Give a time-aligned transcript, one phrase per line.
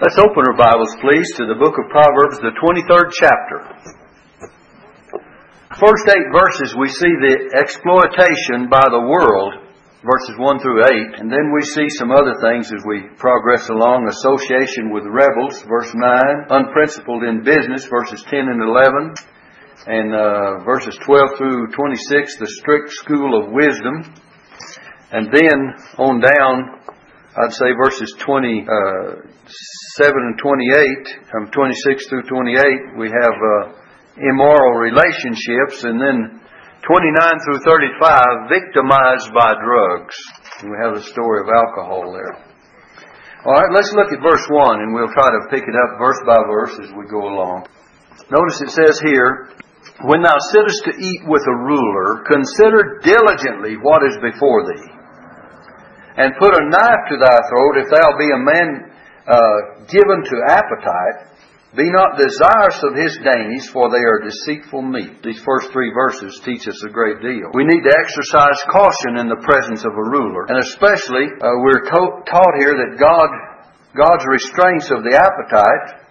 [0.00, 3.58] Let's open our Bibles, please, to the book of Proverbs, the 23rd chapter.
[5.76, 9.60] First eight verses, we see the exploitation by the world,
[10.00, 14.08] verses 1 through 8, and then we see some other things as we progress along.
[14.08, 19.12] Association with rebels, verse 9, unprincipled in business, verses 10 and 11,
[19.84, 24.00] and uh, verses 12 through 26, the strict school of wisdom,
[25.12, 26.79] and then on down,
[27.36, 28.66] I'd say verses 20.
[28.66, 29.30] Uh,
[29.98, 33.74] 7 and 28, from 26 through 28, we have uh,
[34.16, 36.40] immoral relationships, and then
[36.86, 40.14] 29 through 35, victimized by drugs.
[40.62, 42.34] We have the story of alcohol there.
[43.44, 46.20] All right, let's look at verse 1, and we'll try to pick it up verse
[46.26, 47.66] by verse as we go along.
[48.30, 49.50] Notice it says here,
[50.06, 54.99] When thou sittest to eat with a ruler, consider diligently what is before thee,
[56.20, 58.68] and put a knife to thy throat if thou be a man
[59.24, 61.32] uh, given to appetite,
[61.72, 65.22] be not desirous of his dainties, for they are deceitful meat.
[65.22, 67.54] These first three verses teach us a great deal.
[67.54, 71.86] We need to exercise caution in the presence of a ruler, and especially uh, we're
[71.86, 73.30] taught here that God,
[73.96, 76.09] God's restraints of the appetite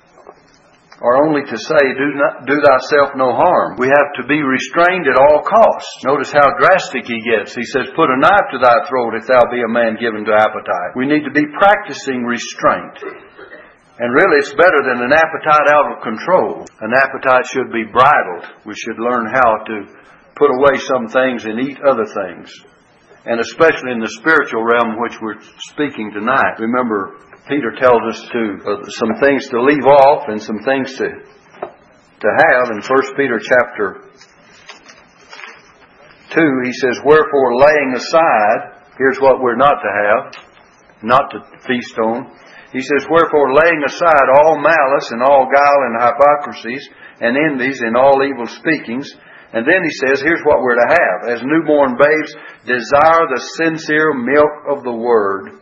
[1.00, 3.80] are only to say, do, not, do thyself no harm.
[3.80, 6.04] We have to be restrained at all costs.
[6.04, 7.56] Notice how drastic he gets.
[7.56, 10.36] He says, put a knife to thy throat if thou be a man given to
[10.36, 11.00] appetite.
[11.00, 13.00] We need to be practicing restraint.
[14.00, 16.68] And really, it's better than an appetite out of control.
[16.84, 18.68] An appetite should be bridled.
[18.68, 19.76] We should learn how to
[20.36, 22.52] put away some things and eat other things.
[23.24, 25.40] And especially in the spiritual realm which we're
[25.76, 26.60] speaking tonight.
[26.60, 27.20] Remember,
[27.50, 32.30] Peter tells us to uh, some things to leave off and some things to to
[32.46, 32.70] have.
[32.70, 34.06] In 1 Peter chapter
[36.30, 40.46] 2 he says wherefore laying aside here's what we're not to have
[41.02, 42.30] not to feast on.
[42.72, 46.88] He says wherefore laying aside all malice and all guile and hypocrisies
[47.20, 49.10] and envies and all evil speakings.
[49.54, 51.34] And then he says here's what we're to have.
[51.34, 52.36] As newborn babes
[52.68, 55.59] desire the sincere milk of the word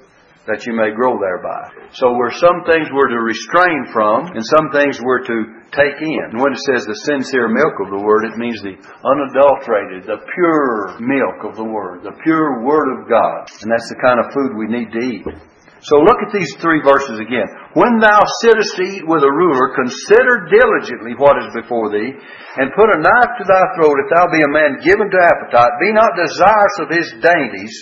[0.47, 1.91] that you may grow thereby.
[1.91, 5.37] So where some things we're to restrain from, and some things we're to
[5.75, 6.23] take in.
[6.31, 10.23] And when it says the sincere milk of the Word, it means the unadulterated, the
[10.23, 13.51] pure milk of the Word, the pure Word of God.
[13.59, 15.27] And that's the kind of food we need to eat.
[15.83, 17.45] So look at these three verses again.
[17.77, 22.17] When thou sittest to eat with a ruler, consider diligently what is before thee,
[22.57, 25.77] and put a knife to thy throat if thou be a man given to appetite.
[25.83, 27.75] Be not desirous of his dainties,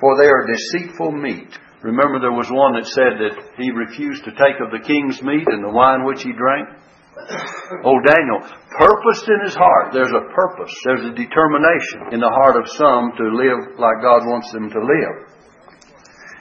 [0.00, 1.54] for they are deceitful meat.
[1.82, 5.48] Remember, there was one that said that he refused to take of the king's meat
[5.48, 6.68] and the wine which he drank?
[7.86, 9.94] Oh, Daniel, purposed in his heart.
[9.94, 10.74] There's a purpose.
[10.84, 14.80] There's a determination in the heart of some to live like God wants them to
[14.82, 15.14] live.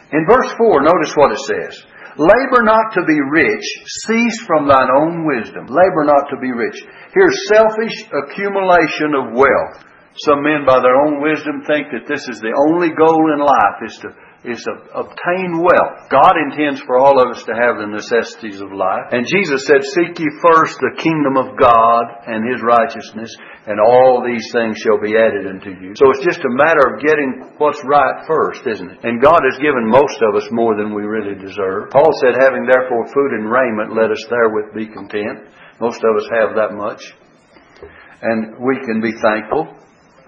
[0.10, 1.86] In verse 4, notice what it says.
[2.18, 3.66] Labor not to be rich,
[4.04, 5.70] cease from thine own wisdom.
[5.70, 6.82] Labor not to be rich.
[7.14, 9.86] Here's selfish accumulation of wealth.
[10.26, 13.80] Some men, by their own wisdom, think that this is the only goal in life
[13.86, 14.10] is to
[14.48, 16.08] is to obtain wealth.
[16.08, 19.12] God intends for all of us to have the necessities of life.
[19.12, 23.36] And Jesus said, Seek ye first the kingdom of God and His righteousness,
[23.68, 25.92] and all these things shall be added unto you.
[26.00, 29.04] So it's just a matter of getting what's right first, isn't it?
[29.04, 31.92] And God has given most of us more than we really deserve.
[31.92, 35.52] Paul said, Having therefore food and raiment, let us therewith be content.
[35.84, 37.04] Most of us have that much.
[38.24, 39.68] And we can be thankful.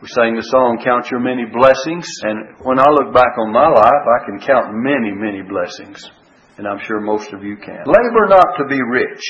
[0.02, 2.10] We sang the song, Count Your Many Blessings.
[2.26, 6.10] And when I look back on my life, I can count many, many blessings.
[6.58, 7.86] And I'm sure most of you can.
[7.86, 9.22] Labor not to be rich.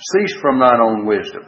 [0.00, 1.44] Cease from thine own wisdom.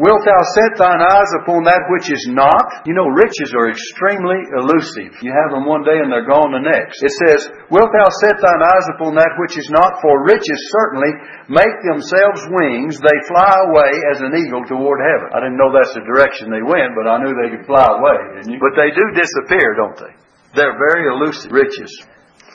[0.00, 2.88] Wilt thou set thine eyes upon that which is not?
[2.88, 5.12] You know, riches are extremely elusive.
[5.20, 7.04] You have them one day and they're gone the next.
[7.04, 10.00] It says, Wilt thou set thine eyes upon that which is not?
[10.00, 11.12] For riches certainly
[11.52, 12.96] make themselves wings.
[12.96, 15.36] They fly away as an eagle toward heaven.
[15.36, 18.40] I didn't know that's the direction they went, but I knew they could fly away,
[18.40, 18.60] didn't you?
[18.62, 20.16] But they do disappear, don't they?
[20.56, 21.52] They're very elusive.
[21.52, 21.92] Riches.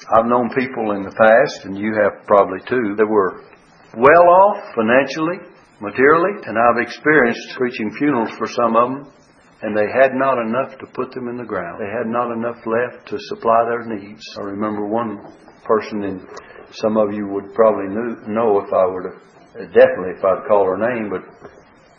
[0.10, 3.46] I've known people in the past, and you have probably too, that were
[3.94, 5.46] well off financially,
[5.82, 9.12] materially, and I've experienced preaching funerals for some of them,
[9.62, 11.80] and they had not enough to put them in the ground.
[11.80, 14.24] They had not enough left to supply their needs.
[14.38, 15.20] I remember one
[15.64, 16.22] person, and
[16.72, 17.90] some of you would probably
[18.28, 19.14] know if I were to,
[19.74, 21.24] definitely if I'd call her name, but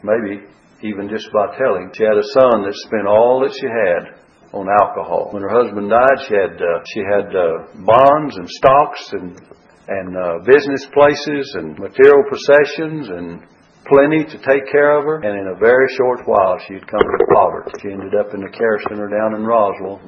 [0.05, 0.46] maybe
[0.82, 1.90] even just by telling.
[1.96, 4.20] She had a son that spent all that she had
[4.52, 5.32] on alcohol.
[5.32, 9.40] When her husband died, she had uh, she had uh, bonds and stocks and
[9.88, 13.43] and uh, business places and material possessions and
[13.88, 17.27] plenty to take care of her, and in a very short while she'd come to
[17.35, 17.71] poverty.
[17.83, 20.00] She ended up in the care center down in Roswell,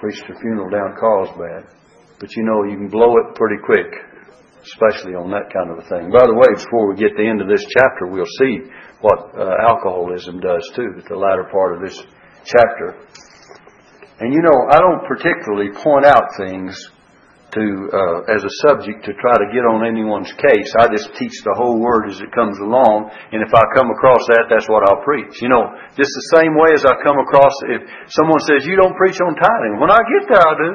[0.00, 1.70] preached her funeral down Carlsbad.
[2.18, 3.90] But you know, you can blow it pretty quick.
[4.64, 6.12] especially on that kind of a thing.
[6.12, 8.68] By the way, before we get to the end of this chapter, we'll see
[9.00, 11.96] what uh, alcoholism does too, at the latter part of this
[12.44, 13.00] chapter.
[14.20, 16.76] And you know, I don't particularly point out things
[17.52, 20.70] to uh, as a subject to try to get on anyone's case.
[20.78, 24.22] I just teach the whole word as it comes along, and if I come across
[24.30, 25.42] that, that's what I'll preach.
[25.42, 25.66] You know,
[25.98, 27.82] just the same way as I come across if
[28.14, 29.82] someone says you don't preach on tithing.
[29.82, 30.70] When I get there, I do.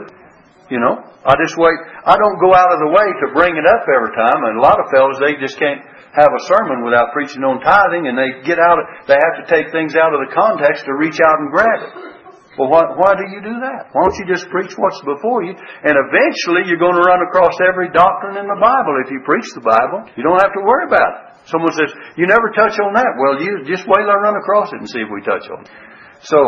[0.65, 1.77] You know, I just wait.
[2.09, 4.41] I don't go out of the way to bring it up every time.
[4.49, 5.77] And a lot of fellows, they just can't
[6.17, 8.81] have a sermon without preaching on tithing, and they get out.
[9.05, 12.14] They have to take things out of the context to reach out and grab it.
[12.55, 13.91] Well, why, why do you do that?
[13.91, 15.51] Why don't you just preach what's before you?
[15.51, 19.47] And eventually you're going to run across every doctrine in the Bible if you preach
[19.51, 20.07] the Bible.
[20.15, 21.51] You don't have to worry about it.
[21.51, 23.11] Someone says, you never touch on that.
[23.19, 25.67] Well, you just wait till I run across it and see if we touch on
[25.67, 25.69] it.
[26.23, 26.39] So,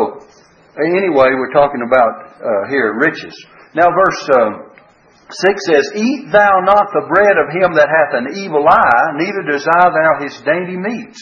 [0.80, 3.36] anyway, we're talking about uh, here riches.
[3.76, 4.68] Now, verse uh,
[5.28, 9.44] 6 says, Eat thou not the bread of him that hath an evil eye, neither
[9.44, 11.20] desire thou his dainty meats.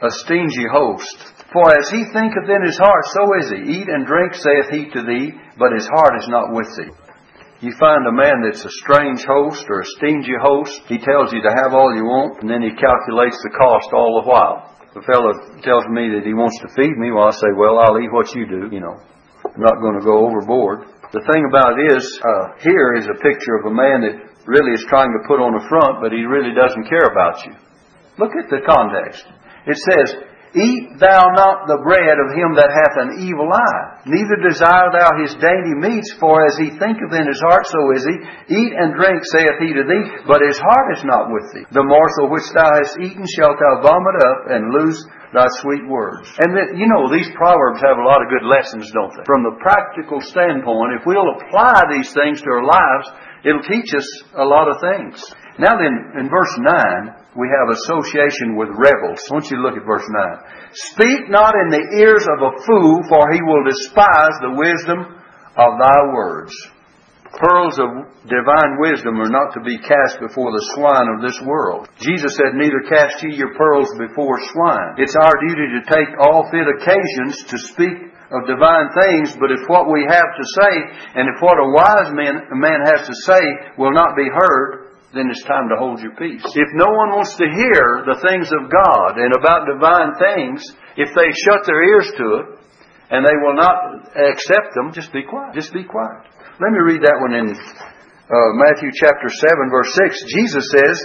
[0.00, 3.82] A stingy host for as he thinketh in his heart, so is he.
[3.82, 6.94] Eat and drink, saith he to thee, but his heart is not with thee.
[7.60, 11.42] You find a man that's a strange host or a stingy host, he tells you
[11.42, 14.70] to have all you want, and then he calculates the cost all the while.
[14.94, 15.30] The fellow
[15.60, 18.32] tells me that he wants to feed me, well, I say, well, I'll eat what
[18.34, 18.96] you do, you know.
[19.44, 20.88] I'm not going to go overboard.
[21.12, 24.16] The thing about it is, uh, here is a picture of a man that
[24.46, 27.54] really is trying to put on a front, but he really doesn't care about you.
[28.18, 29.26] Look at the context.
[29.66, 34.34] It says, Eat thou not the bread of him that hath an evil eye, neither
[34.42, 38.16] desire thou his dainty meats, for as he thinketh in his heart, so is he.
[38.58, 41.70] Eat and drink, saith he to thee, but his heart is not with thee.
[41.70, 44.98] The morsel which thou hast eaten shalt thou vomit up, and lose
[45.30, 46.26] thy sweet words.
[46.42, 49.22] And that, you know, these proverbs have a lot of good lessons, don't they?
[49.30, 53.06] From the practical standpoint, if we'll apply these things to our lives,
[53.46, 55.22] it'll teach us a lot of things.
[55.62, 59.22] Now then, in verse 9, we have association with rebels.
[59.30, 60.74] I want you look at verse 9.
[60.94, 65.14] Speak not in the ears of a fool, for he will despise the wisdom
[65.54, 66.50] of thy words.
[67.30, 71.86] Pearls of divine wisdom are not to be cast before the swine of this world.
[72.02, 74.98] Jesus said, Neither cast ye your pearls before swine.
[74.98, 79.62] It's our duty to take all fit occasions to speak of divine things, but if
[79.70, 80.74] what we have to say,
[81.14, 83.42] and if what a wise man, man has to say
[83.78, 86.42] will not be heard, then it's time to hold your peace.
[86.54, 90.62] If no one wants to hear the things of God and about divine things,
[90.94, 92.46] if they shut their ears to it
[93.10, 95.58] and they will not accept them, just be quiet.
[95.58, 96.30] Just be quiet.
[96.62, 100.30] Let me read that one in uh, Matthew chapter 7, verse 6.
[100.30, 100.96] Jesus says,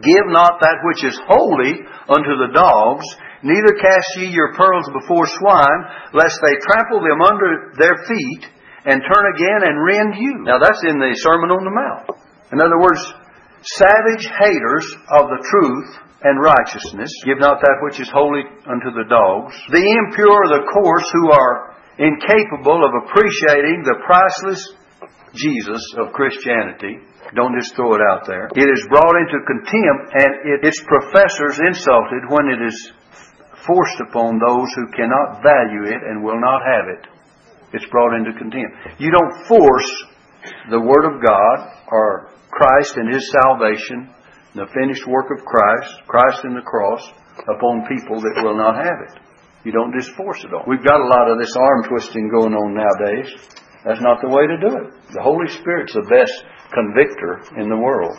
[0.00, 3.04] Give not that which is holy unto the dogs,
[3.44, 5.80] neither cast ye your pearls before swine,
[6.16, 8.48] lest they trample them under their feet
[8.88, 10.44] and turn again and rend you.
[10.48, 12.11] Now that's in the Sermon on the Mount.
[12.52, 13.00] In other words,
[13.80, 15.88] savage haters of the truth
[16.22, 19.56] and righteousness give not that which is holy unto the dogs.
[19.72, 24.62] The impure, the coarse, who are incapable of appreciating the priceless
[25.34, 27.00] Jesus of Christianity.
[27.34, 28.52] Don't just throw it out there.
[28.52, 32.76] It is brought into contempt and it, its professors insulted when it is
[33.64, 37.02] forced upon those who cannot value it and will not have it.
[37.72, 39.00] It's brought into contempt.
[39.00, 39.90] You don't force
[40.68, 41.56] the Word of God
[41.88, 44.12] or Christ and His salvation,
[44.54, 47.00] the finished work of Christ, Christ and the cross,
[47.48, 49.16] upon people that will not have it.
[49.64, 50.68] You don't just force it on.
[50.68, 53.32] We've got a lot of this arm twisting going on nowadays.
[53.88, 54.86] That's not the way to do it.
[55.16, 56.34] The Holy Spirit's the best
[56.70, 58.18] convictor in the world.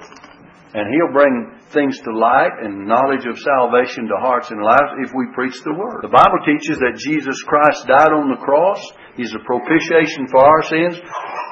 [0.74, 5.14] And He'll bring things to light and knowledge of salvation to hearts and lives if
[5.14, 6.02] we preach the Word.
[6.02, 8.82] The Bible teaches that Jesus Christ died on the cross.
[9.16, 10.98] He's a propitiation for our sins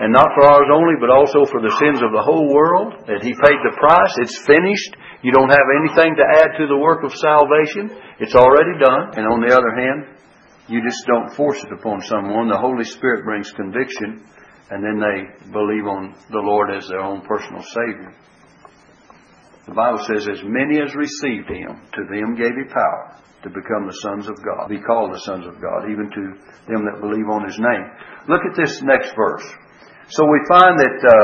[0.01, 3.21] and not for ours only, but also for the sins of the whole world, that
[3.21, 4.13] He paid the price.
[4.17, 4.97] It's finished.
[5.21, 7.93] You don't have anything to add to the work of salvation.
[8.17, 9.13] It's already done.
[9.13, 10.17] And on the other hand,
[10.73, 12.49] you just don't force it upon someone.
[12.49, 14.25] The Holy Spirit brings conviction,
[14.73, 18.17] and then they believe on the Lord as their own personal Savior.
[19.69, 23.89] The Bible says, As many as received Him, to them gave He power to become
[23.89, 26.24] the sons of God, be called the sons of God, even to
[26.69, 27.86] them that believe on His name.
[28.29, 29.45] Look at this next verse.
[30.13, 31.15] So we find that uh,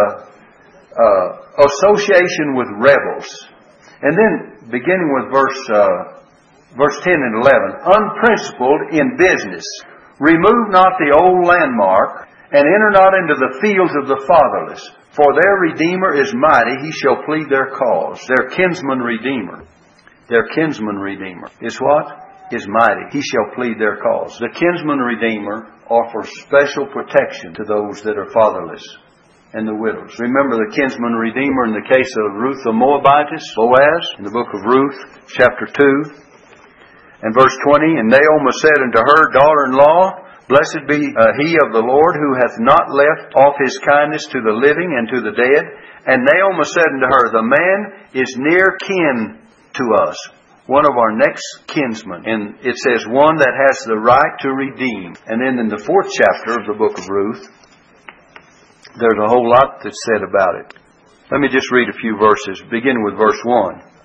[0.97, 1.27] uh,
[1.61, 3.29] association with rebels,
[4.01, 4.33] and then
[4.73, 6.17] beginning with verse uh,
[6.73, 9.65] verse ten and eleven, unprincipled in business,
[10.19, 14.81] remove not the old landmark, and enter not into the fields of the fatherless.
[15.13, 18.21] For their Redeemer is mighty, he shall plead their cause.
[18.27, 19.65] Their kinsman Redeemer.
[20.29, 22.27] Their kinsman Redeemer is what?
[22.51, 23.11] Is mighty.
[23.11, 24.37] He shall plead their cause.
[24.39, 28.83] The kinsman Redeemer offers special protection to those that are fatherless
[29.55, 30.11] and the widows.
[30.19, 34.51] Remember the kinsman redeemer in the case of Ruth the Moabitess, Boaz, in the book
[34.51, 34.99] of Ruth,
[35.31, 37.99] chapter 2, and verse 20.
[37.99, 42.55] And Naomi said unto her daughter-in-law, Blessed be uh, he of the Lord who hath
[42.59, 45.63] not left off his kindness to the living and to the dead.
[46.07, 47.79] And Naomi said unto her, The man
[48.15, 49.46] is near kin
[49.77, 50.17] to us,
[50.65, 52.25] one of our next kinsmen.
[52.25, 55.15] And it says, one that has the right to redeem.
[55.25, 57.45] And then in the fourth chapter of the book of Ruth,
[58.99, 60.73] there's a whole lot that's said about it.
[61.31, 63.97] Let me just read a few verses, beginning with verse 1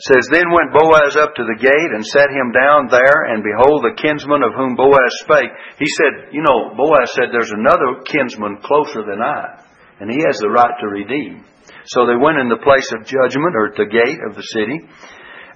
[0.00, 3.84] says, Then went Boaz up to the gate and sat him down there, and behold,
[3.84, 5.52] the kinsman of whom Boaz spake.
[5.76, 9.60] He said, You know, Boaz said, There's another kinsman closer than I,
[10.00, 11.44] and he has the right to redeem.
[11.86, 14.84] So they went in the place of judgment, or at the gate of the city.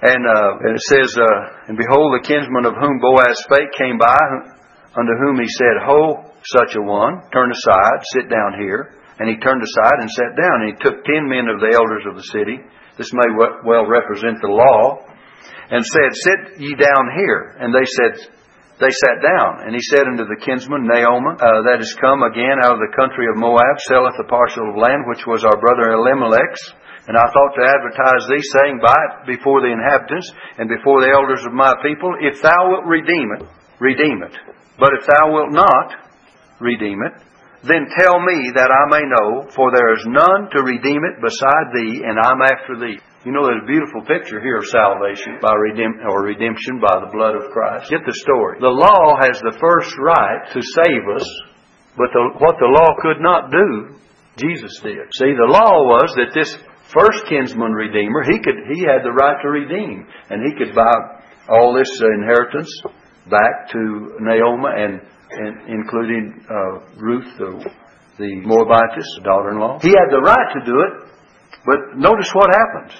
[0.04, 3.96] And, uh, and it says, uh, And behold, the kinsman of whom Boaz spake came
[3.96, 4.20] by,
[4.96, 9.00] unto whom he said, Ho, such a one, turn aside, sit down here.
[9.18, 12.02] And he turned aside and sat down, and he took ten men of the elders
[12.10, 12.58] of the city,
[12.98, 13.26] this may
[13.64, 15.02] well represent the law,
[15.70, 17.56] and said, Sit ye down here.
[17.58, 18.30] And they said,
[18.82, 19.62] they sat down.
[19.62, 22.94] And he said unto the kinsman, Naomi, uh, that is come again out of the
[22.94, 26.74] country of Moab, selleth a parcel of land which was our brother Elimelech's.
[27.06, 31.12] And I thought to advertise thee, saying, Buy it before the inhabitants and before the
[31.12, 32.16] elders of my people.
[32.18, 33.44] If thou wilt redeem it,
[33.78, 34.34] redeem it.
[34.80, 35.92] But if thou wilt not
[36.58, 37.14] redeem it,
[37.62, 41.72] then tell me that I may know, for there is none to redeem it beside
[41.72, 43.00] thee, and I'm after thee.
[43.24, 47.08] You know, there's a beautiful picture here of salvation by redemp- or redemption by the
[47.08, 47.88] blood of Christ.
[47.88, 48.60] Get the story.
[48.60, 51.24] The law has the first right to save us,
[51.96, 53.96] but the, what the law could not do,
[54.36, 55.08] Jesus did.
[55.16, 56.52] See, the law was that this
[56.92, 60.92] first kinsman redeemer, he could, he had the right to redeem, and he could buy
[61.48, 61.88] all this
[62.20, 62.68] inheritance
[63.32, 65.00] back to Naomi and
[65.64, 67.56] including uh, Ruth, the,
[68.18, 69.80] the Moabitess, daughter-in-law.
[69.80, 71.03] He had the right to do it,
[71.64, 72.92] but notice what happens.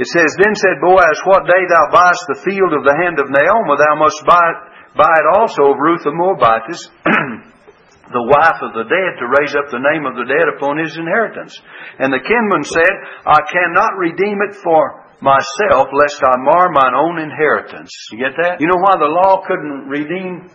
[0.00, 3.28] It says, Then said Boaz, What day thou buyest the field of the hand of
[3.28, 4.58] Naomi, thou must buy it,
[4.96, 6.80] buy it also of Ruth the Moabitess,
[8.16, 10.96] the wife of the dead, to raise up the name of the dead upon his
[10.96, 11.52] inheritance.
[12.00, 12.94] And the kinman said,
[13.28, 17.92] I cannot redeem it for myself, lest I mar mine own inheritance.
[18.10, 18.62] You get that?
[18.62, 20.48] You know why the law couldn't redeem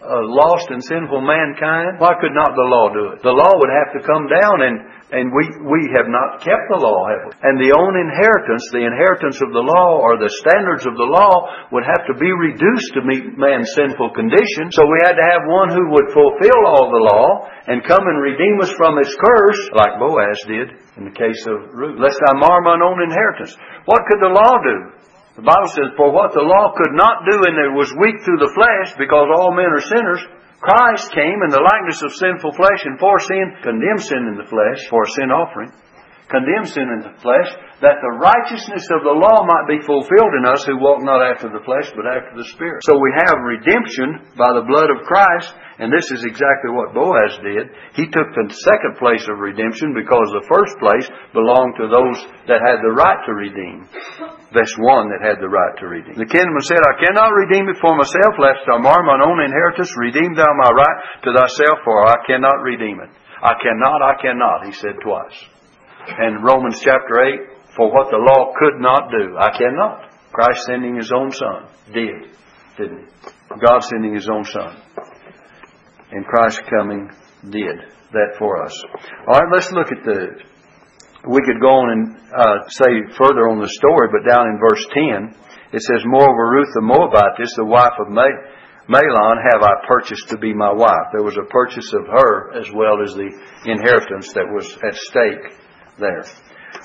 [0.00, 3.20] uh, lost and sinful mankind, why could not the law do it?
[3.20, 4.76] The law would have to come down and,
[5.10, 7.30] and we, we have not kept the law, have we?
[7.42, 11.50] And the own inheritance, the inheritance of the law or the standards of the law
[11.74, 14.70] would have to be reduced to meet man's sinful condition.
[14.70, 18.22] So we had to have one who would fulfill all the law and come and
[18.22, 21.98] redeem us from its curse, like Boaz did in the case of Ruth.
[21.98, 23.58] Lest I mar mine own inheritance.
[23.90, 24.76] What could the law do?
[25.38, 28.42] The Bible says, For what the law could not do, and it was weak through
[28.42, 30.22] the flesh, because all men are sinners,
[30.60, 34.44] Christ came in the likeness of sinful flesh, and for sin, condemned sin in the
[34.44, 35.72] flesh, for a sin offering,
[36.28, 37.48] condemned sin in the flesh,
[37.80, 41.48] that the righteousness of the law might be fulfilled in us who walk not after
[41.48, 42.84] the flesh, but after the Spirit.
[42.84, 45.48] So we have redemption by the blood of Christ,
[45.80, 47.72] and this is exactly what Boaz did.
[47.96, 52.20] He took the second place of redemption because the first place belonged to those
[52.52, 53.88] that had the right to redeem.
[54.52, 56.20] That's one that had the right to redeem.
[56.20, 59.88] The kinsman said, I cannot redeem it for myself, lest I mar mine own inheritance.
[59.96, 63.08] Redeem thou my right to thyself, for I cannot redeem it.
[63.40, 65.38] I cannot, I cannot, he said twice.
[66.12, 70.12] And Romans chapter 8, for what the law could not do, I cannot.
[70.28, 72.36] Christ sending his own son did,
[72.76, 73.56] didn't he?
[73.64, 74.76] God sending his own son
[76.12, 77.10] and Christ coming
[77.50, 77.76] did
[78.12, 78.74] that for us.
[79.26, 80.42] All right, let's look at the.
[81.28, 82.02] We could go on and
[82.32, 86.72] uh, say further on the story, but down in verse 10, it says, Moreover, Ruth
[86.72, 91.12] the Moabitess, the wife of Mahlon, have I purchased to be my wife.
[91.12, 93.28] There was a purchase of her as well as the
[93.68, 95.60] inheritance that was at stake
[96.00, 96.24] there.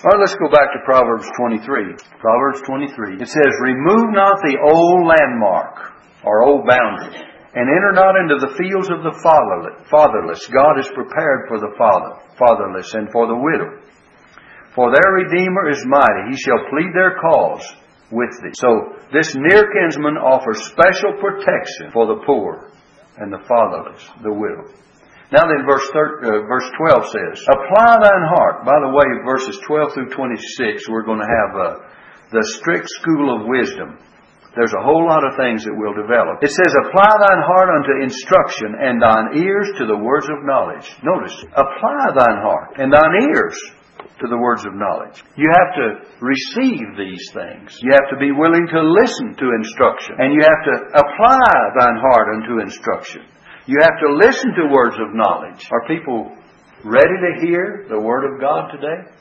[0.03, 1.95] All right, let's go back to Proverbs 23.
[2.19, 3.23] Proverbs 23.
[3.23, 5.95] It says, Remove not the old landmark
[6.27, 7.23] or old boundary
[7.55, 10.43] and enter not into the fields of the fatherless.
[10.51, 13.79] God is prepared for the father, fatherless and for the widow.
[14.75, 16.35] For their Redeemer is mighty.
[16.35, 17.63] He shall plead their cause
[18.11, 18.51] with thee.
[18.59, 22.75] So this near kinsman offers special protection for the poor
[23.15, 24.67] and the fatherless, the widow.
[25.31, 28.67] Now then, verse, uh, verse 12 says, Apply thine heart.
[28.67, 31.75] By the way, verses 12 through 26, we're going to have uh,
[32.35, 33.97] the strict school of wisdom.
[34.55, 36.39] There's a whole lot of things that will develop.
[36.39, 40.87] It says, Apply thine heart unto instruction, and thine ears to the words of knowledge.
[41.03, 43.55] Notice, apply thine heart and thine ears
[44.23, 45.19] to the words of knowledge.
[45.35, 45.87] You have to
[46.23, 47.75] receive these things.
[47.83, 50.15] You have to be willing to listen to instruction.
[50.23, 53.27] And you have to apply thine heart unto instruction.
[53.67, 55.67] You have to listen to words of knowledge.
[55.71, 56.31] Are people
[56.85, 59.11] ready to hear the Word of God today?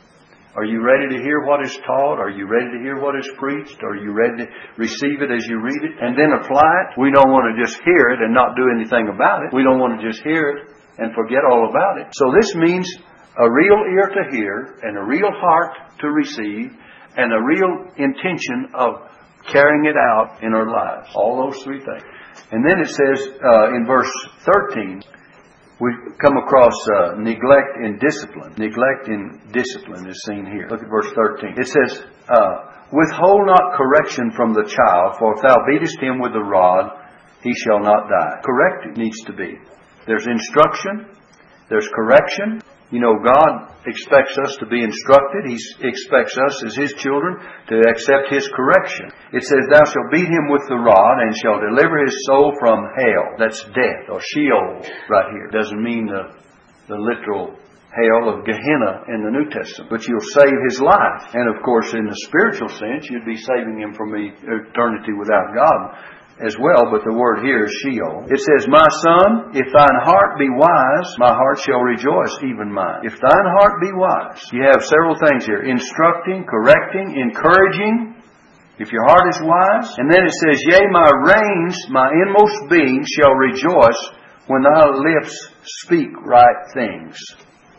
[0.55, 2.23] Are you ready to hear what is taught?
[2.23, 3.83] Are you ready to hear what is preached?
[3.83, 7.01] Are you ready to receive it as you read it and then apply it?
[7.01, 9.51] We don't want to just hear it and not do anything about it.
[9.53, 12.07] We don't want to just hear it and forget all about it.
[12.15, 12.87] So this means
[13.35, 16.71] a real ear to hear and a real heart to receive
[17.17, 19.11] and a real intention of
[19.51, 21.11] carrying it out in our lives.
[21.17, 22.07] All those three things.
[22.53, 24.11] And then it says uh, in verse
[24.71, 25.03] 13,
[25.81, 28.55] we come across uh, neglect in discipline.
[28.59, 30.69] Neglect in discipline is seen here.
[30.71, 31.55] Look at verse 13.
[31.59, 36.33] It says, uh, Withhold not correction from the child, for if thou beatest him with
[36.33, 36.93] the rod,
[37.43, 38.41] he shall not die.
[38.45, 39.59] Correcting needs to be.
[40.07, 41.11] There's instruction,
[41.69, 42.63] there's correction,
[42.95, 45.51] you know, God expects us to be instructed.
[45.51, 49.11] He expects us as His children to accept His correction.
[49.35, 52.87] It says, Thou shalt beat him with the rod and shall deliver his soul from
[52.95, 53.35] hell.
[53.43, 55.51] That's death, or Sheol right here.
[55.51, 56.39] Doesn't mean the,
[56.87, 57.59] the literal
[57.91, 61.35] hell of Gehenna in the New Testament, but you'll save his life.
[61.35, 65.99] And of course, in the spiritual sense, you'd be saving him from eternity without God
[66.43, 68.27] as well, but the word here is Sheol.
[68.27, 73.07] It says, My son, if thine heart be wise, my heart shall rejoice, even mine.
[73.07, 74.43] If thine heart be wise.
[74.51, 75.63] You have several things here.
[75.63, 78.19] Instructing, correcting, encouraging,
[78.83, 79.95] if your heart is wise.
[80.03, 84.03] And then it says, Yea, my reins, my inmost being shall rejoice
[84.51, 85.39] when thy lips
[85.87, 87.15] speak right things.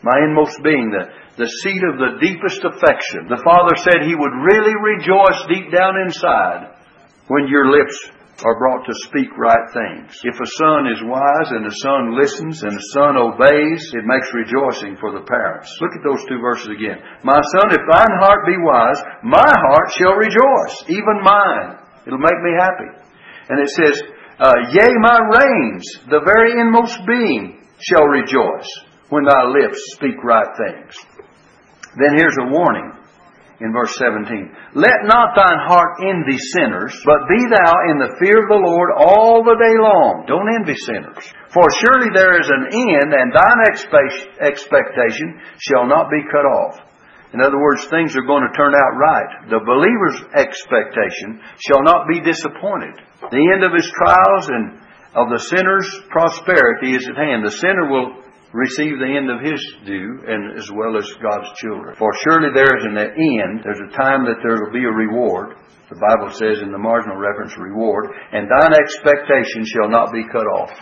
[0.00, 3.28] My inmost being, the, the seat of the deepest affection.
[3.28, 6.72] The Father said He would really rejoice deep down inside
[7.28, 10.12] when your lips are brought to speak right things.
[10.20, 14.28] If a son is wise and a son listens and a son obeys, it makes
[14.36, 15.72] rejoicing for the parents.
[15.80, 17.00] Look at those two verses again.
[17.24, 21.80] My son, if thine heart be wise, my heart shall rejoice, even mine.
[22.04, 22.90] It'll make me happy.
[23.48, 23.96] And it says,
[24.38, 28.68] uh, Yea, my reins, the very inmost being, shall rejoice
[29.08, 30.92] when thy lips speak right things.
[31.96, 32.92] Then here's a warning
[33.60, 34.76] in verse 17.
[34.76, 38.90] Let not thine heart envy sinners, but be thou in the fear of the Lord
[39.00, 40.28] all the day long.
[40.28, 41.24] Don't envy sinners.
[41.48, 43.60] For surely there is an end, and thine
[44.44, 46.84] expectation shall not be cut off.
[47.32, 49.48] In other words, things are going to turn out right.
[49.48, 53.00] The believer's expectation shall not be disappointed.
[53.32, 54.64] The end of his trials and
[55.16, 57.44] of the sinner's prosperity is at hand.
[57.44, 58.20] The sinner will
[58.56, 61.94] receive the end of his due, and as well as God's children.
[62.00, 65.60] For surely there is an end, there's a time that there will be a reward.
[65.92, 70.48] The Bible says in the marginal reference, reward, and thine expectation shall not be cut
[70.48, 70.72] off.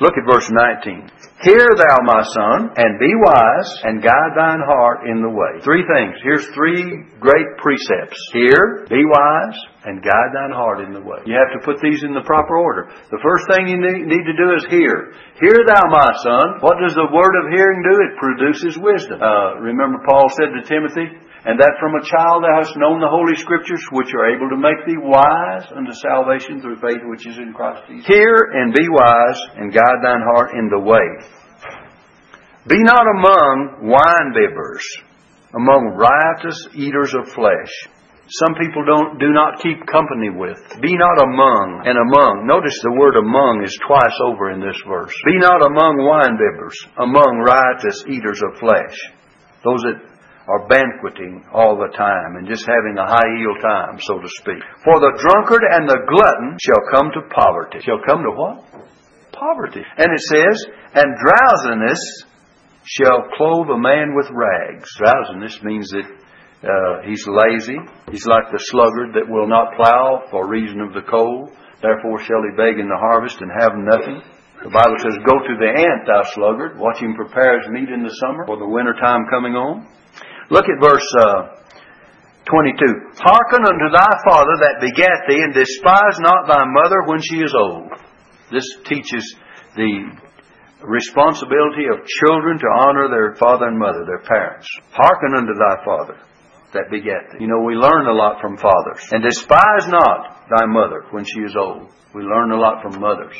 [0.00, 1.10] Look at verse 19.
[1.42, 5.62] Hear thou, my son, and be wise, and guide thine heart in the way.
[5.62, 6.14] Three things.
[6.22, 8.18] Here's three great precepts.
[8.32, 11.24] Hear, be wise, and guide thine heart in the way.
[11.24, 12.92] You have to put these in the proper order.
[13.08, 15.16] The first thing you need to do is hear.
[15.40, 16.60] Hear thou, my son.
[16.60, 17.96] What does the word of hearing do?
[18.04, 19.16] It produces wisdom.
[19.24, 21.08] Uh, remember Paul said to Timothy,
[21.48, 24.60] and that from a child thou hast known the Holy Scriptures, which are able to
[24.60, 28.04] make thee wise unto salvation through faith which is in Christ Jesus.
[28.04, 31.08] Hear and be wise, and guide thine heart in the way.
[32.68, 34.84] Be not among wine bibbers,
[35.56, 37.72] among riotous eaters of flesh.
[38.28, 40.60] Some people don't do not keep company with.
[40.84, 42.44] Be not among and among.
[42.44, 45.16] Notice the word among is twice over in this verse.
[45.24, 48.96] Be not among wine bibbers, among riotous eaters of flesh.
[49.64, 49.98] Those that
[50.44, 54.60] are banqueting all the time and just having a high heel time, so to speak.
[54.84, 57.80] For the drunkard and the glutton shall come to poverty.
[57.80, 58.56] Shall come to what?
[59.32, 59.84] Poverty.
[59.96, 60.56] And it says,
[61.00, 62.00] and drowsiness
[62.84, 64.88] shall clothe a man with rags.
[65.00, 66.08] Drowsiness means that
[66.58, 67.78] uh, he's lazy.
[68.10, 71.54] He's like the sluggard that will not plow for reason of the cold.
[71.78, 74.18] Therefore shall he beg in the harvest and have nothing.
[74.66, 78.02] The Bible says, Go to the ant, thou sluggard, watch him prepare his meat in
[78.02, 79.86] the summer for the winter time coming on.
[80.50, 81.62] Look at verse uh,
[82.50, 82.74] 22.
[83.22, 87.54] Hearken unto thy father that begat thee, and despise not thy mother when she is
[87.54, 87.86] old.
[88.50, 89.22] This teaches
[89.78, 90.10] the
[90.82, 94.66] responsibility of children to honor their father and mother, their parents.
[94.90, 96.18] Hearken unto thy father
[96.72, 97.38] that begat thee.
[97.40, 99.02] You know, we learn a lot from fathers.
[99.10, 101.90] And despise not thy mother when she is old.
[102.14, 103.36] We learn a lot from mothers.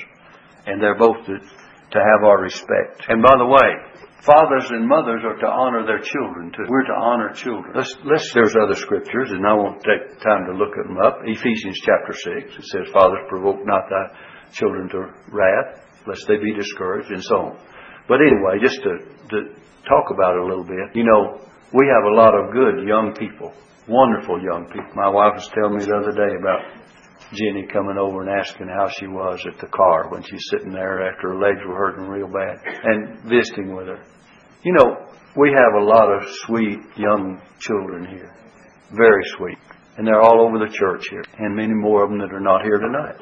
[0.66, 3.04] And they're both to, to have our respect.
[3.08, 6.66] And by the way, Fathers and mothers are to honor their children too.
[6.68, 7.72] We're to honor children.
[7.74, 11.22] Let's, let's, there's other scriptures, and I won't take time to look them up.
[11.22, 14.18] Ephesians chapter 6, it says, Fathers, provoke not thy
[14.50, 17.58] children to wrath, lest they be discouraged, and so on.
[18.08, 19.38] But anyway, just to, to
[19.86, 21.38] talk about it a little bit, you know,
[21.72, 23.52] we have a lot of good young people,
[23.88, 24.92] wonderful young people.
[24.94, 26.64] My wife was telling me the other day about
[27.32, 31.06] Jenny coming over and asking how she was at the car when she's sitting there
[31.08, 34.02] after her legs were hurting real bad and visiting with her.
[34.64, 38.34] You know, we have a lot of sweet young children here.
[38.96, 39.58] Very sweet.
[39.98, 41.24] And they're all over the church here.
[41.38, 43.20] And many more of them that are not here tonight.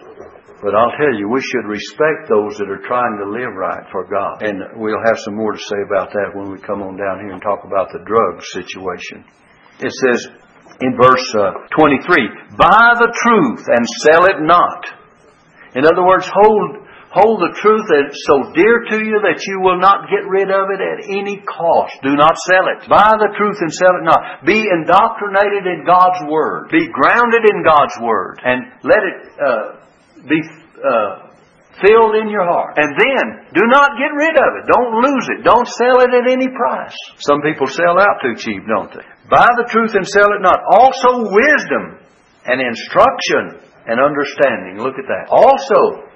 [0.62, 4.08] But I'll tell you, we should respect those that are trying to live right for
[4.08, 4.40] God.
[4.40, 7.36] And we'll have some more to say about that when we come on down here
[7.36, 9.20] and talk about the drug situation.
[9.84, 10.24] It says
[10.80, 14.80] in verse uh, 23, Buy the truth and sell it not.
[15.76, 17.84] In other words, hold, hold the truth
[18.24, 22.00] so dear to you that you will not get rid of it at any cost.
[22.00, 22.88] Do not sell it.
[22.88, 24.40] Buy the truth and sell it not.
[24.48, 26.72] Be indoctrinated in God's Word.
[26.72, 28.40] Be grounded in God's Word.
[28.40, 29.75] And let it uh,
[30.28, 30.38] be
[30.82, 31.26] uh,
[31.82, 32.76] filled in your heart.
[32.76, 34.64] And then, do not get rid of it.
[34.68, 35.38] Don't lose it.
[35.44, 36.96] Don't sell it at any price.
[37.20, 39.04] Some people sell out too cheap, don't they?
[39.28, 40.60] Buy the truth and sell it not.
[40.72, 42.00] Also wisdom
[42.46, 44.80] and instruction and understanding.
[44.80, 45.28] Look at that.
[45.28, 46.08] Also,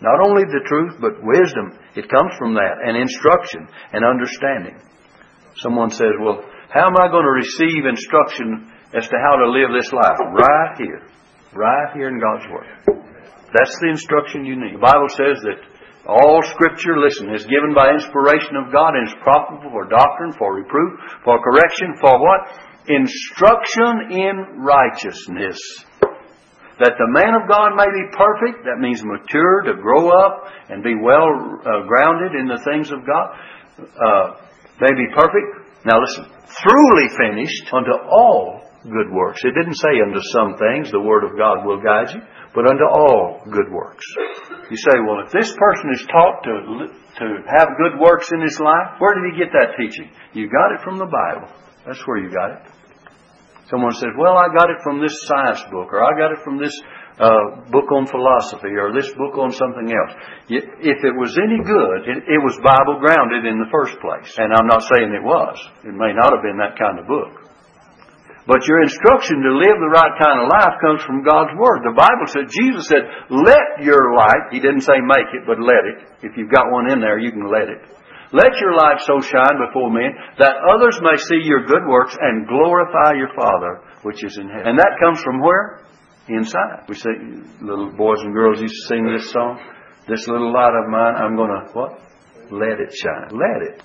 [0.00, 1.74] not only the truth, but wisdom.
[1.96, 2.78] It comes from that.
[2.84, 4.78] And instruction and understanding.
[5.58, 9.74] Someone says, well, how am I going to receive instruction as to how to live
[9.74, 10.18] this life?
[10.30, 11.02] Right here.
[11.54, 13.07] Right here in God's Word.
[13.52, 14.76] That's the instruction you need.
[14.76, 15.60] The Bible says that
[16.08, 20.56] all Scripture, listen, is given by inspiration of God and is profitable for doctrine, for
[20.56, 22.48] reproof, for correction, for what?
[22.88, 25.60] Instruction in righteousness.
[26.80, 30.84] That the man of God may be perfect, that means mature, to grow up and
[30.84, 31.28] be well
[31.60, 33.26] uh, grounded in the things of God,
[33.80, 34.26] uh,
[34.80, 35.84] may be perfect.
[35.84, 36.24] Now listen,
[36.64, 39.42] truly finished unto all good works.
[39.44, 42.22] It didn't say unto some things the Word of God will guide you
[42.54, 44.04] but unto all good works.
[44.70, 46.54] You say, well, if this person is taught to,
[47.20, 50.10] to have good works in his life, where did he get that teaching?
[50.32, 51.48] You got it from the Bible.
[51.86, 52.62] That's where you got it.
[53.70, 56.56] Someone says, well, I got it from this science book, or I got it from
[56.56, 56.72] this
[57.20, 60.12] uh, book on philosophy, or this book on something else.
[60.48, 64.36] If it was any good, it, it was Bible grounded in the first place.
[64.40, 65.56] And I'm not saying it was.
[65.84, 67.47] It may not have been that kind of book.
[68.48, 71.84] But your instruction to live the right kind of life comes from God's Word.
[71.84, 75.84] The Bible said, Jesus said, let your light, He didn't say make it, but let
[75.84, 76.24] it.
[76.24, 77.84] If you've got one in there, you can let it.
[78.32, 82.48] Let your light so shine before men that others may see your good works and
[82.48, 84.64] glorify your Father which is in heaven.
[84.64, 85.84] And that comes from where?
[86.28, 86.88] Inside.
[86.88, 87.12] We say,
[87.60, 89.60] little boys and girls used to sing this song.
[90.08, 92.00] This little light of mine, I'm going to, what?
[92.50, 93.28] Let it shine.
[93.32, 93.82] Let it.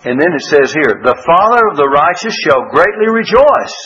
[0.00, 3.76] And then it says here, The father of the righteous shall greatly rejoice,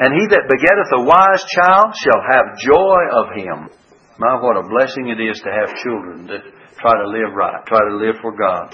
[0.00, 3.58] and he that begetteth a wise child shall have joy of him.
[4.16, 6.44] My, what a blessing it is to have children that
[6.80, 8.72] try to live right, try to live for God.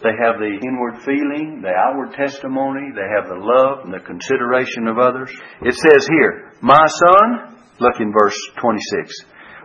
[0.00, 4.88] They have the inward feeling, the outward testimony, they have the love and the consideration
[4.88, 5.28] of others.
[5.60, 9.12] It says here, My son, look in verse 26.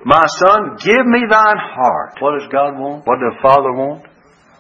[0.03, 2.19] My son, give me thine heart.
[2.19, 3.07] What does God want?
[3.07, 4.07] What does the Father want?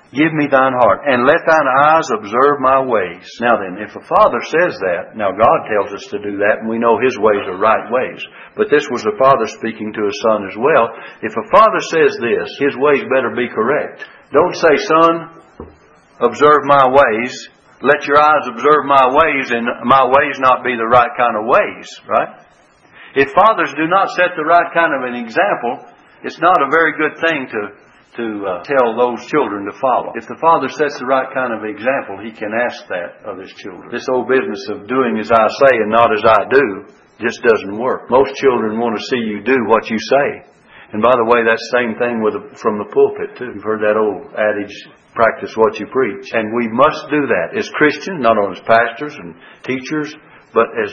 [0.09, 3.29] Give me thine heart, and let thine eyes observe my ways.
[3.45, 6.69] Now then, if a father says that, now God tells us to do that, and
[6.69, 8.17] we know his ways are right ways.
[8.57, 10.89] But this was a father speaking to his son as well.
[11.21, 14.01] If a father says this, his ways better be correct.
[14.33, 15.13] Don't say, son,
[16.17, 17.33] observe my ways.
[17.85, 21.45] Let your eyes observe my ways, and my ways not be the right kind of
[21.45, 22.49] ways, right?
[23.13, 25.85] If fathers do not set the right kind of an example,
[26.25, 27.61] it's not a very good thing to
[28.17, 30.13] to uh, tell those children to follow.
[30.17, 33.53] If the father sets the right kind of example, he can ask that of his
[33.61, 33.93] children.
[33.93, 36.65] This old business of doing as I say and not as I do
[37.21, 38.09] just doesn't work.
[38.09, 40.49] Most children want to see you do what you say.
[40.89, 43.53] And by the way, that's the same thing with from the pulpit too.
[43.53, 44.73] You've heard that old adage,
[45.13, 46.33] practice what you preach.
[46.33, 50.09] And we must do that as Christians, not only as pastors and teachers,
[50.49, 50.91] but as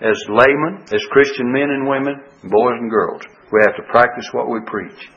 [0.00, 3.22] as laymen, as Christian men and women, boys and girls.
[3.50, 5.10] We have to practice what we preach.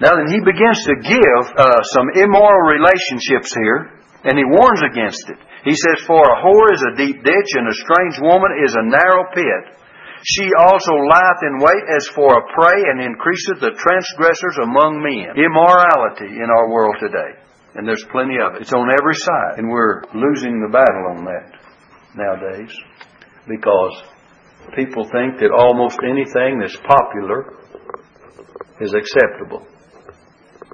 [0.00, 5.28] Now then, he begins to give uh, some immoral relationships here, and he warns against
[5.28, 5.36] it.
[5.64, 8.88] He says, For a whore is a deep ditch, and a strange woman is a
[8.88, 9.76] narrow pit.
[10.24, 15.36] She also lieth in wait as for a prey, and increaseth the transgressors among men.
[15.36, 17.36] Immorality in our world today.
[17.76, 18.62] And there's plenty of it.
[18.62, 19.60] It's on every side.
[19.60, 21.60] And we're losing the battle on that
[22.16, 22.72] nowadays.
[23.46, 23.94] Because
[24.76, 27.56] people think that almost anything that's popular
[28.80, 29.66] is acceptable.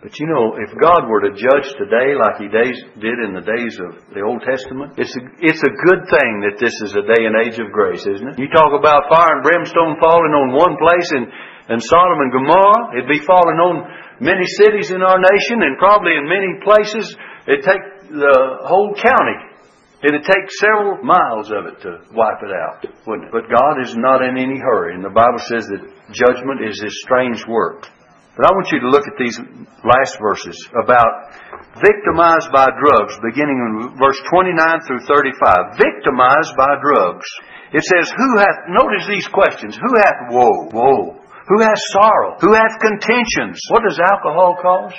[0.06, 3.42] But you know, if God were to judge today like He days, did in the
[3.42, 7.02] days of the Old Testament, it's a, it's a good thing that this is a
[7.02, 8.38] day and age of grace, isn't it?
[8.38, 11.26] You talk about fire and brimstone falling on one place and,
[11.74, 13.82] and Sodom and Gomorrah, it'd be falling on
[14.22, 17.10] many cities in our nation and probably in many places
[17.50, 19.58] it'd take the whole county.
[20.06, 23.34] It'd take several miles of it to wipe it out, wouldn't it?
[23.34, 25.82] But God is not in any hurry, and the Bible says that
[26.14, 27.90] judgment is His strange work.
[28.36, 29.40] But I want you to look at these
[29.80, 31.32] last verses about
[31.80, 34.52] victimized by drugs, beginning in verse 29
[34.84, 35.80] through 35.
[35.80, 37.24] Victimized by drugs.
[37.72, 40.68] It says, Who hath, notice these questions, who hath woe?
[40.68, 41.16] Woe.
[41.48, 42.36] Who hath sorrow?
[42.40, 43.56] Who hath contentions?
[43.72, 44.94] What does alcohol cause?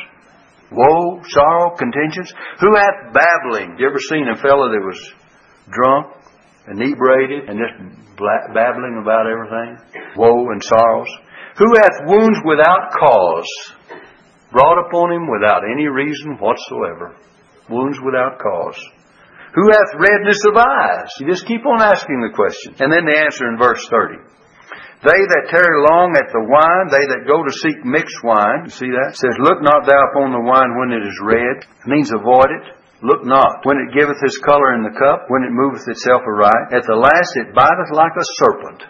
[0.71, 2.33] woe, sorrow, contentions?
[2.59, 3.77] Who hath babbling?
[3.79, 4.99] You ever seen a fellow that was
[5.69, 6.07] drunk,
[6.67, 7.75] inebriated, and just
[8.53, 9.77] babbling about everything?
[10.17, 11.07] Woe and sorrows.
[11.57, 13.49] Who hath wounds without cause,
[14.51, 17.17] brought upon him without any reason whatsoever?
[17.69, 18.77] Wounds without cause.
[19.57, 21.09] Who hath redness of eyes?
[21.17, 22.77] You just keep on asking the question.
[22.77, 24.21] And then the answer in verse 30.
[25.01, 28.73] They that tarry long at the wine, they that go to seek mixed wine, you
[28.73, 29.13] see that?
[29.13, 31.65] It says, Look not thou upon the wine when it is red.
[31.65, 32.65] It means avoid it.
[33.01, 33.65] Look not.
[33.65, 36.73] When it giveth his color in the cup, when it moveth itself aright.
[36.73, 38.81] At the last it biteth like a serpent,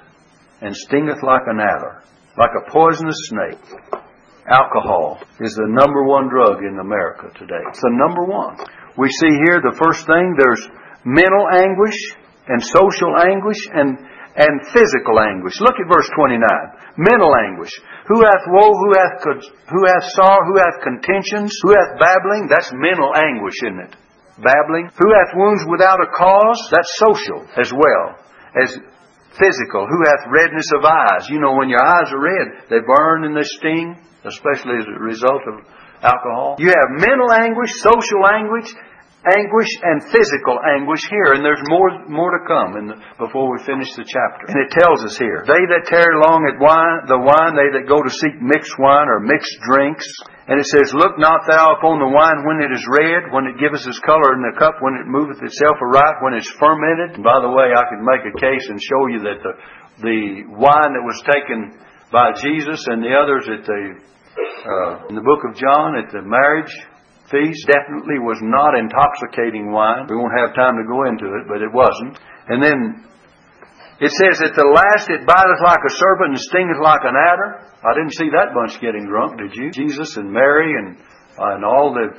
[0.64, 2.04] and stingeth like an adder,
[2.38, 3.66] like a poisonous snake.
[4.48, 7.60] Alcohol is the number one drug in America today.
[7.68, 8.56] It's the number one.
[8.96, 10.64] We see here the first thing, there's
[11.04, 11.98] mental anguish
[12.48, 14.00] and social anguish and
[14.38, 15.58] and physical anguish.
[15.60, 16.38] Look at verse 29.
[17.02, 17.74] Mental anguish.
[18.06, 22.46] Who hath woe, who hath, who hath sorrow, who hath contentions, who hath babbling?
[22.46, 23.94] That's mental anguish, isn't it?
[24.38, 24.94] Babbling.
[24.94, 26.70] Who hath wounds without a cause?
[26.70, 28.22] That's social as well
[28.62, 28.78] as
[29.38, 29.88] physical.
[29.88, 31.30] Who hath redness of eyes?
[31.30, 35.00] You know, when your eyes are red, they burn and they sting, especially as a
[35.00, 35.66] result of
[36.04, 36.58] alcohol.
[36.60, 38.70] You have mental anguish, social anguish,
[39.26, 43.90] anguish and physical anguish here, and there's more more to come the, before we finish
[43.98, 44.48] the chapter.
[44.48, 47.90] And it tells us here, they that tarry long at wine, the wine, they that
[47.90, 50.06] go to seek mixed wine or mixed drinks.
[50.48, 53.60] And it says, Look not thou upon the wine when it is red, when it
[53.60, 57.20] giveth its color in the cup, when it moveth itself aright, when it's fermented.
[57.20, 59.54] And by the way, I could make a case and show you that the
[60.08, 60.22] the
[60.56, 61.76] wine that was taken
[62.14, 66.24] by Jesus and the others at the uh, in the book of John at the
[66.24, 66.72] marriage
[67.28, 70.08] feast definitely was not intoxicating wine.
[70.08, 72.16] We won't have time to go into it, but it wasn't.
[72.48, 73.04] And then
[73.98, 77.66] it says, At the last it biteth like a serpent and stingeth like an adder.
[77.82, 79.74] I didn't see that bunch getting drunk, did you?
[79.74, 80.98] Jesus and Mary and,
[81.38, 82.14] uh, and all the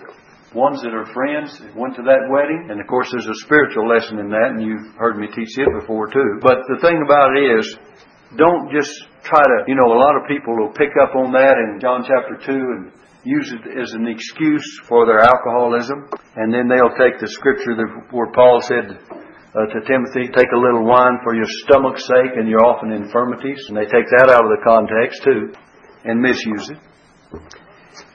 [0.59, 2.67] ones that are friends that went to that wedding.
[2.71, 5.71] And of course, there's a spiritual lesson in that, and you've heard me teach it
[5.79, 6.43] before too.
[6.43, 7.67] But the thing about it is,
[8.37, 11.57] don't just try to, you know, a lot of people will pick up on that
[11.57, 12.93] in John chapter 2 and
[13.25, 16.09] use it as an excuse for their alcoholism.
[16.37, 17.77] And then they'll take the scripture
[18.11, 18.99] where Paul said
[19.59, 23.59] uh, to Timothy, take a little wine for your stomach's sake and your often infirmities.
[23.67, 25.51] And they take that out of the context too
[26.07, 26.79] and misuse it.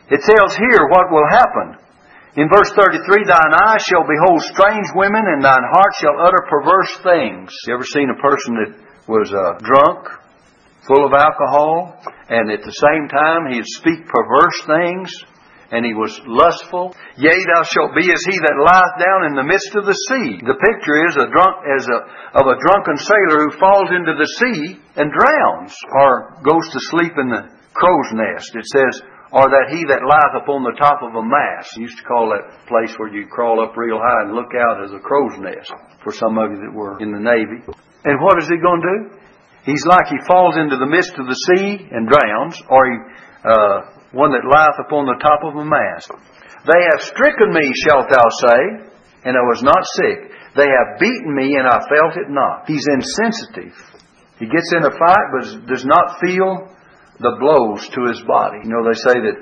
[0.07, 1.83] It tells here what will happen.
[2.39, 6.95] In verse 33, thine eyes shall behold strange women and thine heart shall utter perverse
[7.03, 7.51] things.
[7.67, 8.71] You ever seen a person that
[9.05, 10.23] was uh, drunk
[10.87, 15.11] full of alcohol, and at the same time he'd speak perverse things,
[15.71, 16.95] and he was lustful.
[17.15, 20.41] Yea, thou shalt be as he that lieth down in the midst of the sea.
[20.41, 21.99] The picture is a drunk as a
[22.41, 27.13] of a drunken sailor who falls into the sea and drowns, or goes to sleep
[27.15, 28.51] in the crow's nest.
[28.57, 29.01] It says,
[29.33, 31.73] or that he that lieth upon the top of a mast.
[31.77, 34.93] used to call that place where you crawl up real high and look out as
[34.93, 35.73] a crow's nest
[36.05, 37.65] for some of you that were in the Navy.
[38.05, 38.99] And what is he going to do?
[39.65, 42.95] He's like he falls into the midst of the sea and drowns, or he,
[43.41, 43.77] uh,
[44.13, 46.13] one that lieth upon the top of a mast.
[46.63, 48.61] They have stricken me, shalt thou say,
[49.25, 50.31] and I was not sick.
[50.55, 52.69] They have beaten me, and I felt it not.
[52.69, 53.73] He's insensitive.
[54.37, 56.69] He gets in a fight, but does not feel
[57.19, 58.61] the blows to his body.
[58.63, 59.37] You know, they say that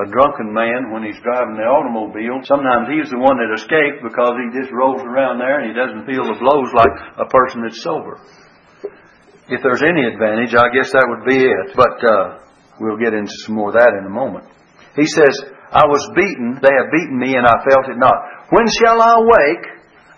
[0.00, 4.32] a drunken man, when he's driving the automobile, sometimes he's the one that escaped because
[4.40, 7.82] he just rolls around there and he doesn't feel the blows like a person that's
[7.84, 8.16] sober
[9.52, 11.74] if there's any advantage, I guess that would be it.
[11.74, 12.24] But uh,
[12.80, 14.44] we'll get into some more of that in a moment.
[14.96, 15.32] He says,
[15.72, 18.48] I was beaten, they have beaten me, and I felt it not.
[18.52, 19.64] When shall I awake?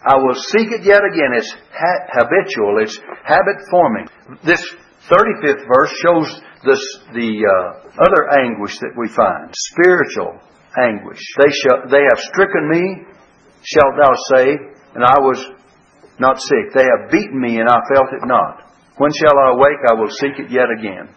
[0.05, 1.33] I will seek it yet again.
[1.33, 4.07] It's ha- habitual, it's habit forming.
[4.45, 4.61] This
[5.09, 6.29] 35th verse shows
[6.67, 6.83] this,
[7.14, 10.40] the uh, other anguish that we find spiritual
[10.77, 11.23] anguish.
[11.38, 12.85] They, shall, they have stricken me,
[13.62, 14.47] shalt thou say,
[14.95, 15.38] and I was
[16.19, 16.75] not sick.
[16.75, 18.64] They have beaten me, and I felt it not.
[18.99, 19.81] When shall I awake?
[19.88, 21.14] I will seek it yet again.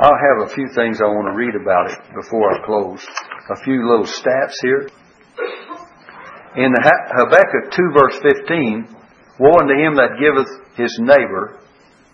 [0.00, 3.04] I'll have a few things I want to read about it before I close.
[3.52, 4.88] A few little stats here.
[6.56, 6.82] In the
[7.20, 8.96] Habakkuk 2 verse 15,
[9.44, 10.48] Woe unto him that giveth
[10.80, 11.60] his neighbor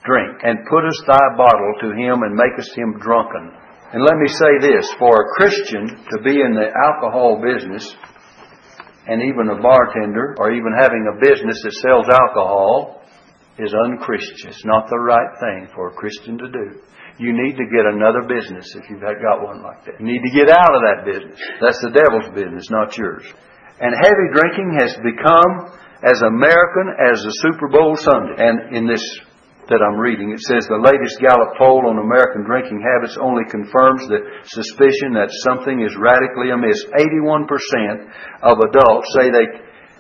[0.02, 3.54] drink, and puttest thy bottle to him, and makest him drunken.
[3.94, 7.86] And let me say this, for a Christian to be in the alcohol business
[9.06, 13.05] and even a bartender or even having a business that sells alcohol
[13.58, 14.52] is unchristian.
[14.52, 16.66] It's not the right thing for a Christian to do.
[17.18, 19.96] You need to get another business if you've got one like that.
[19.96, 21.40] You need to get out of that business.
[21.64, 23.24] That's the devil's business, not yours.
[23.80, 25.72] And heavy drinking has become
[26.04, 28.36] as American as the Super Bowl Sunday.
[28.36, 29.00] And in this
[29.72, 34.06] that I'm reading, it says the latest Gallup poll on American drinking habits only confirms
[34.06, 36.78] the suspicion that something is radically amiss.
[36.94, 37.50] 81%
[38.46, 39.48] of adults say they,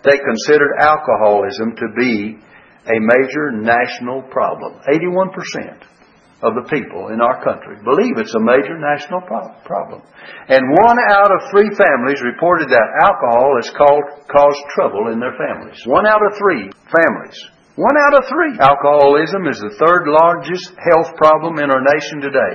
[0.06, 2.38] they consider alcoholism to be
[2.86, 4.78] a major national problem.
[4.86, 5.82] 81%
[6.44, 9.24] of the people in our country believe it's a major national
[9.64, 10.04] problem.
[10.52, 15.80] And one out of three families reported that alcohol has caused trouble in their families.
[15.88, 17.38] One out of three families.
[17.76, 18.56] One out of three.
[18.56, 22.54] Alcoholism is the third largest health problem in our nation today.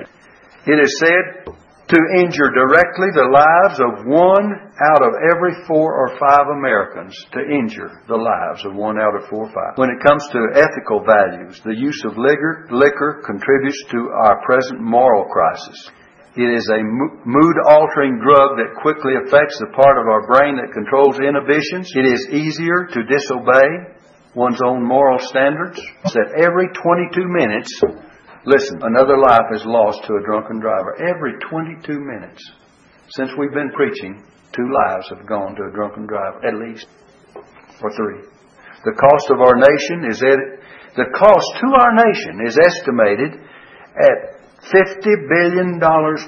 [0.66, 1.54] It is said
[1.92, 4.48] to injure directly the lives of one
[4.80, 9.28] out of every four or five Americans, to injure the lives of one out of
[9.28, 9.76] four or five.
[9.76, 14.80] When it comes to ethical values, the use of liquor, liquor contributes to our present
[14.80, 15.92] moral crisis.
[16.40, 20.72] It is a mood altering drug that quickly affects the part of our brain that
[20.72, 21.92] controls inhibitions.
[21.92, 24.00] It is easier to disobey
[24.34, 25.76] one's own moral standards.
[26.06, 27.68] It's That every 22 minutes,
[28.46, 30.98] Listen, another life is lost to a drunken driver.
[30.98, 32.42] Every 22 minutes
[33.14, 34.24] since we've been preaching,
[34.56, 36.88] two lives have gone to a drunken driver, at least,
[37.36, 38.26] or three.
[38.84, 43.46] The cost of our nation is the cost to our nation is estimated
[44.02, 44.42] at
[44.74, 45.80] $50 billion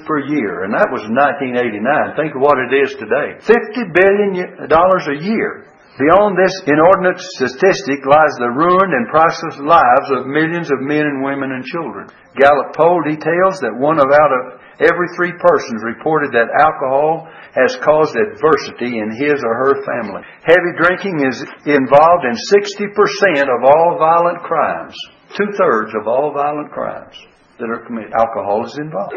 [0.06, 2.14] per year, and that was 1989.
[2.14, 3.42] Think of what it is today.
[3.42, 5.66] $50 billion a year.
[5.94, 11.22] Beyond this inordinate statistic lies the ruined and priceless lives of millions of men and
[11.22, 12.10] women and children.
[12.34, 14.42] Gallup poll details that one of out of
[14.82, 20.26] every three persons reported that alcohol has caused adversity in his or her family.
[20.42, 24.98] Heavy drinking is involved in 60% of all violent crimes.
[25.38, 27.14] Two thirds of all violent crimes
[27.62, 28.10] that are committed.
[28.18, 29.14] Alcohol is involved.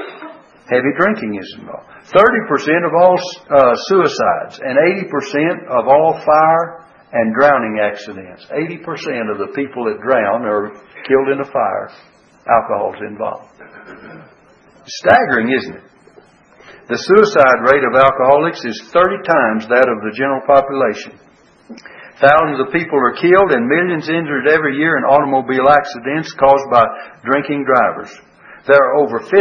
[0.68, 1.88] Heavy drinking is involved.
[2.12, 4.76] 30% of all uh, suicides and
[5.08, 8.46] 80% of all fire and drowning accidents.
[8.52, 10.76] 80% of the people that drown are
[11.08, 11.88] killed in a fire.
[12.52, 13.48] Alcohol is involved.
[14.86, 15.84] Staggering, isn't it?
[16.88, 21.20] The suicide rate of alcoholics is 30 times that of the general population.
[22.20, 26.84] Thousands of people are killed and millions injured every year in automobile accidents caused by
[27.24, 28.12] drinking drivers.
[28.68, 29.32] There are over 15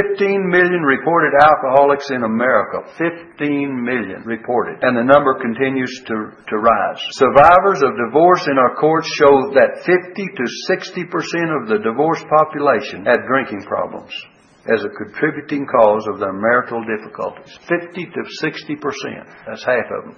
[0.47, 2.87] million reported alcoholics in America.
[2.95, 3.35] 15
[3.83, 4.79] million reported.
[4.87, 7.03] And the number continues to, to rise.
[7.19, 13.03] Survivors of divorce in our courts show that 50 to 60% of the divorced population
[13.03, 14.15] had drinking problems
[14.71, 17.51] as a contributing cause of their marital difficulties.
[17.67, 19.27] 50 to 60%.
[19.47, 20.17] That's half of them.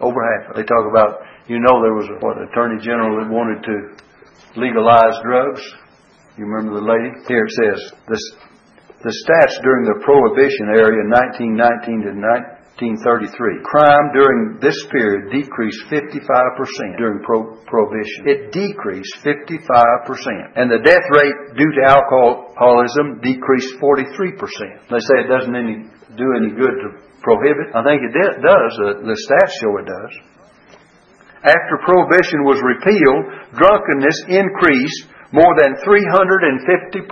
[0.00, 0.56] Over half.
[0.56, 3.76] They talk about, you know, there was a what, attorney general that wanted to
[4.58, 5.62] legalize drugs.
[6.40, 7.12] You remember the lady?
[7.28, 8.24] Here it says, this,
[9.04, 12.12] the stats during the Prohibition era in 1919 to
[12.80, 13.60] 1933.
[13.60, 18.24] Crime during this period decreased 55% during pro- Prohibition.
[18.24, 20.56] It decreased 55%.
[20.56, 24.40] And the death rate due to alcoholism decreased 43%.
[24.88, 26.88] They say it doesn't any, do any good to
[27.20, 27.68] prohibit.
[27.76, 28.72] I think it does.
[28.80, 30.12] the stats show it does.
[31.44, 33.28] After Prohibition was repealed,
[33.60, 37.06] drunkenness increased more than 350%.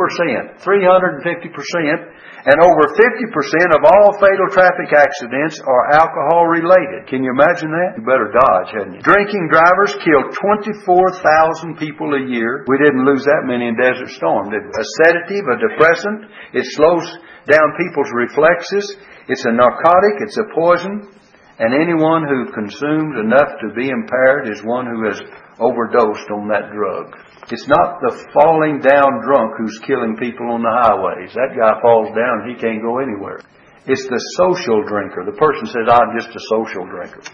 [0.58, 2.18] 350%.
[2.48, 7.10] And over 50% of all fatal traffic accidents are alcohol related.
[7.10, 7.98] Can you imagine that?
[7.98, 9.02] You better dodge, hadn't you?
[9.02, 12.64] Drinking drivers kill 24,000 people a year.
[12.70, 14.48] We didn't lose that many in Desert Storm?
[14.54, 17.06] A sedative, a depressant, it slows
[17.50, 18.96] down people's reflexes.
[19.28, 21.10] It's a narcotic, it's a poison.
[21.58, 25.18] And anyone who consumes enough to be impaired is one who has
[25.58, 27.18] overdosed on that drug.
[27.48, 31.32] It's not the falling down drunk who's killing people on the highways.
[31.32, 33.40] That guy falls down, he can't go anywhere.
[33.88, 35.24] It's the social drinker.
[35.24, 37.24] The person says, I'm just a social drinker.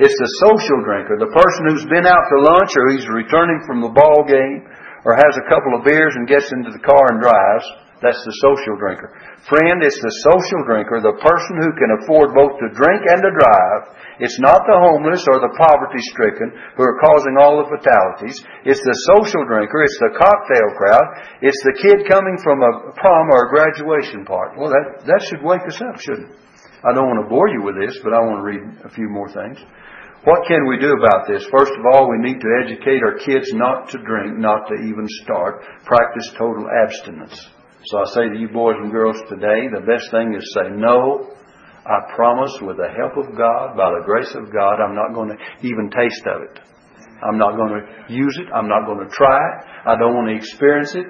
[0.00, 3.84] It's the social drinker, the person who's been out to lunch or he's returning from
[3.84, 4.64] the ball game
[5.04, 7.66] or has a couple of beers and gets into the car and drives.
[7.98, 9.10] That's the social drinker.
[9.50, 13.32] Friend, it's the social drinker, the person who can afford both to drink and to
[13.34, 13.82] drive.
[14.22, 18.38] It's not the homeless or the poverty stricken who are causing all the fatalities.
[18.62, 19.82] It's the social drinker.
[19.82, 21.06] It's the cocktail crowd.
[21.42, 24.62] It's the kid coming from a prom or a graduation party.
[24.62, 26.38] Well, that, that should wake us up, shouldn't it?
[26.86, 29.10] I don't want to bore you with this, but I want to read a few
[29.10, 29.58] more things.
[30.22, 31.42] What can we do about this?
[31.50, 35.06] First of all, we need to educate our kids not to drink, not to even
[35.26, 35.66] start.
[35.82, 37.57] Practice total abstinence.
[37.86, 41.30] So I say to you boys and girls today, the best thing is say, no,
[41.86, 45.30] I promise with the help of God, by the grace of God, I'm not going
[45.30, 46.58] to even taste of it.
[47.22, 48.46] I'm not going to use it.
[48.54, 49.66] I'm not going to try it.
[49.86, 51.06] I don't want to experience it.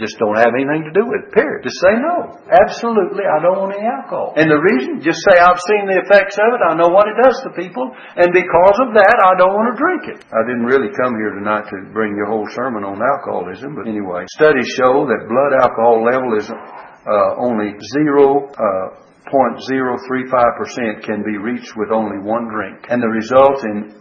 [0.00, 1.60] Just don't have anything to do with it, period.
[1.60, 2.40] Just say no.
[2.48, 4.32] Absolutely, I don't want any alcohol.
[4.32, 7.20] And the reason, just say I've seen the effects of it, I know what it
[7.20, 10.24] does to people, and because of that, I don't want to drink it.
[10.32, 14.24] I didn't really come here tonight to bring your whole sermon on alcoholism, but anyway,
[14.32, 18.48] studies show that blood alcohol level is uh, only zero.
[18.56, 23.94] Uh, 0.035% can be reached with only one drink, and the result in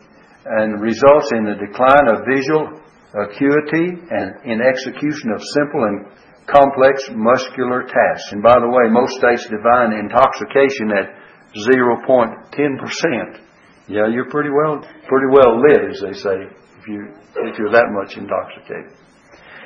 [0.45, 2.71] and results in the decline of visual
[3.13, 6.05] acuity and in execution of simple and
[6.45, 8.31] complex muscular tasks.
[8.33, 11.13] And by the way, most states define intoxication at
[11.57, 13.41] 0.10%.
[13.89, 16.37] Yeah, you're pretty well pretty well lit, as they say,
[16.77, 17.09] if you
[17.49, 18.93] if you're that much intoxicated.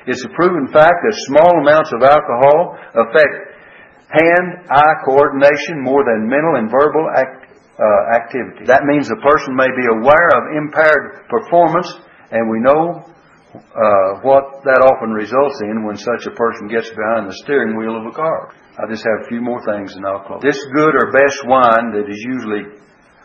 [0.08, 3.36] It's a proven fact that small amounts of alcohol affect
[4.12, 8.68] hand-eye coordination more than mental and verbal act, uh, activity.
[8.68, 11.88] That means a person may be aware of impaired performance,
[12.32, 13.13] and we know
[13.54, 17.94] uh, what that often results in when such a person gets behind the steering wheel
[17.94, 18.50] of a car.
[18.82, 20.42] I just have a few more things and I'll close.
[20.42, 22.66] This good or best wine that is usually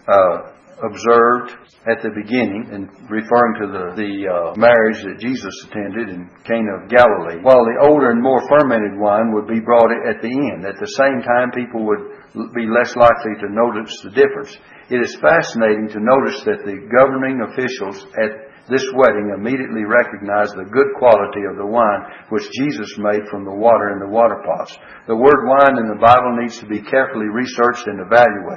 [0.04, 0.52] uh,
[0.84, 1.56] observed
[1.88, 6.84] at the beginning and referring to the, the uh, marriage that Jesus attended in Cana
[6.84, 10.68] of Galilee, while the older and more fermented wine would be brought at the end.
[10.68, 14.52] At the same time, people would be less likely to notice the difference.
[14.92, 20.68] It is fascinating to notice that the governing officials at this wedding immediately recognized the
[20.70, 24.76] good quality of the wine which Jesus made from the water in the water pots.
[25.08, 28.38] The word wine in the Bible needs to be carefully researched and evaluated.